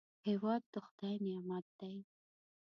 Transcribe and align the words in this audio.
هېواد 0.27 0.61
د 0.73 0.75
خدای 0.85 1.13
نعمت 1.25 1.65
دی 1.79 1.93